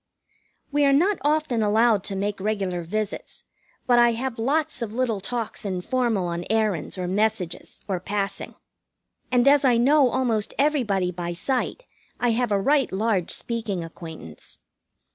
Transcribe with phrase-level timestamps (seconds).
[0.71, 3.43] We are not often allowed to make regular visits,
[3.85, 8.55] but I have lots of little talks informal on errands, or messages, or passing;
[9.31, 11.85] and as I know almost everybody by sight,
[12.19, 14.57] I have a right large speaking acquaintance.